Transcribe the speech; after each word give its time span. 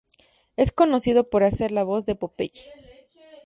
Es 0.57 0.71
conocido 0.71 1.29
por 1.29 1.43
hacer 1.43 1.71
la 1.71 1.83
voz 1.83 2.07
de 2.07 2.15
Popeye. 2.15 2.71